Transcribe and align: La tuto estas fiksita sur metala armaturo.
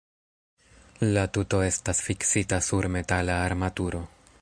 La 1.15 1.25
tuto 1.37 1.59
estas 1.67 2.01
fiksita 2.07 2.61
sur 2.71 2.91
metala 2.99 3.41
armaturo. 3.51 4.07